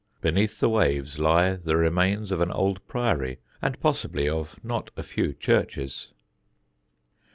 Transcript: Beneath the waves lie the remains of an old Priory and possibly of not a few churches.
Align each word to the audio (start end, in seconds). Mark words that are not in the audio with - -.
Beneath 0.19 0.59
the 0.59 0.67
waves 0.67 1.19
lie 1.19 1.53
the 1.55 1.77
remains 1.77 2.31
of 2.31 2.41
an 2.41 2.49
old 2.51 2.79
Priory 2.87 3.37
and 3.61 3.79
possibly 3.81 4.27
of 4.27 4.57
not 4.63 4.89
a 4.97 5.03
few 5.03 5.31
churches. 5.31 6.07